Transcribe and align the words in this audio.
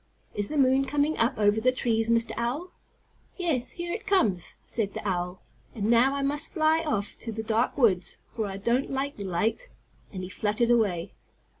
"Is 0.33 0.49
the 0.49 0.57
moon 0.57 0.85
coming 0.85 1.15
up 1.19 1.37
over 1.37 1.61
the 1.61 1.71
trees, 1.71 2.09
Mr. 2.09 2.31
Owl?" 2.35 2.71
"Yes, 3.37 3.69
here 3.73 3.93
it 3.93 4.07
comes," 4.07 4.57
said 4.65 4.95
the 4.95 5.07
owl, 5.07 5.43
"and 5.75 5.91
now 5.91 6.15
I 6.15 6.23
must 6.23 6.51
fly 6.53 6.79
off 6.83 7.15
to 7.19 7.31
the 7.31 7.43
dark 7.43 7.77
woods, 7.77 8.17
for 8.27 8.47
I 8.47 8.57
don't 8.57 8.89
like 8.89 9.17
the 9.17 9.25
light," 9.25 9.69
and 10.11 10.23
he 10.23 10.29
fluttered 10.29 10.71
away. 10.71 11.13